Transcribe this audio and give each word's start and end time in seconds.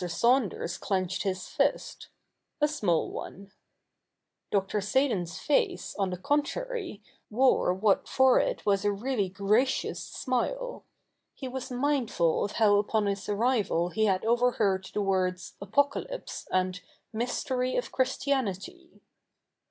Saunders 0.09 0.79
clenched 0.79 1.21
his 1.21 1.47
fist— 1.47 2.09
a 2.59 2.67
small 2.67 3.11
one. 3.11 3.51
Dr. 4.49 4.81
Sey 4.81 5.07
don's 5.09 5.37
face, 5.37 5.93
on 5.93 6.09
the 6.09 6.17
contrary, 6.17 7.03
wore 7.29 7.71
what 7.71 8.07
for 8.07 8.39
it 8.39 8.65
was 8.65 8.83
a 8.83 8.91
really 8.91 9.29
gracious 9.29 10.03
smile. 10.03 10.85
He 11.35 11.47
was 11.47 11.69
mindful 11.69 12.43
of 12.43 12.53
how 12.53 12.77
upon 12.77 13.05
his 13.05 13.29
arrival 13.29 13.89
he 13.89 14.05
had 14.05 14.25
overheard 14.25 14.85
the 14.91 15.03
words' 15.03 15.53
Apoca 15.61 15.99
lypse' 16.09 16.47
and' 16.51 16.81
mystery 17.13 17.75
of 17.75 17.91
Christianity.' 17.91 19.01